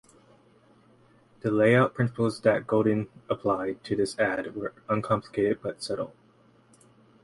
[1.41, 6.15] The layout principles that Golden applied to this ad were uncomplicated but subtle.